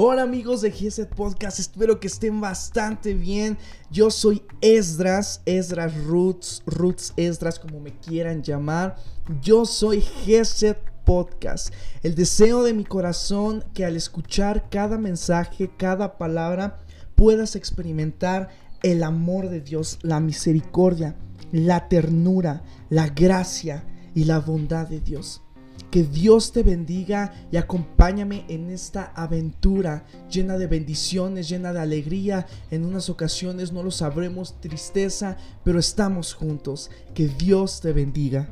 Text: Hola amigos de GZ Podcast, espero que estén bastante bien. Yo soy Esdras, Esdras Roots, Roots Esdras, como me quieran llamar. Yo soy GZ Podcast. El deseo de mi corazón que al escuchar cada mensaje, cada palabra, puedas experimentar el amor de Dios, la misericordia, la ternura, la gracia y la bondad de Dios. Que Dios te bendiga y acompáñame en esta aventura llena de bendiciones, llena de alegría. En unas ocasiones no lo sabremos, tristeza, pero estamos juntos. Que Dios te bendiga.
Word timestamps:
Hola 0.00 0.22
amigos 0.22 0.60
de 0.60 0.70
GZ 0.70 1.06
Podcast, 1.16 1.58
espero 1.58 1.98
que 1.98 2.06
estén 2.06 2.40
bastante 2.40 3.14
bien. 3.14 3.58
Yo 3.90 4.12
soy 4.12 4.44
Esdras, 4.60 5.42
Esdras 5.44 5.92
Roots, 6.04 6.62
Roots 6.66 7.12
Esdras, 7.16 7.58
como 7.58 7.80
me 7.80 7.90
quieran 7.98 8.44
llamar. 8.44 8.94
Yo 9.42 9.66
soy 9.66 10.04
GZ 10.24 10.76
Podcast. 11.04 11.74
El 12.04 12.14
deseo 12.14 12.62
de 12.62 12.74
mi 12.74 12.84
corazón 12.84 13.64
que 13.74 13.84
al 13.84 13.96
escuchar 13.96 14.70
cada 14.70 14.98
mensaje, 14.98 15.68
cada 15.76 16.16
palabra, 16.16 16.78
puedas 17.16 17.56
experimentar 17.56 18.50
el 18.84 19.02
amor 19.02 19.48
de 19.48 19.62
Dios, 19.62 19.98
la 20.02 20.20
misericordia, 20.20 21.16
la 21.50 21.88
ternura, 21.88 22.62
la 22.88 23.08
gracia 23.08 23.82
y 24.14 24.26
la 24.26 24.38
bondad 24.38 24.86
de 24.86 25.00
Dios. 25.00 25.42
Que 25.90 26.02
Dios 26.02 26.52
te 26.52 26.62
bendiga 26.62 27.32
y 27.50 27.56
acompáñame 27.56 28.44
en 28.48 28.70
esta 28.70 29.12
aventura 29.14 30.04
llena 30.30 30.58
de 30.58 30.66
bendiciones, 30.66 31.48
llena 31.48 31.72
de 31.72 31.80
alegría. 31.80 32.46
En 32.70 32.84
unas 32.84 33.08
ocasiones 33.08 33.72
no 33.72 33.82
lo 33.82 33.90
sabremos, 33.90 34.60
tristeza, 34.60 35.36
pero 35.64 35.78
estamos 35.78 36.34
juntos. 36.34 36.90
Que 37.14 37.28
Dios 37.28 37.80
te 37.80 37.92
bendiga. 37.92 38.48